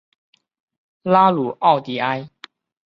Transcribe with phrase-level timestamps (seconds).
[1.03, 2.27] 拉鲁奥迪埃。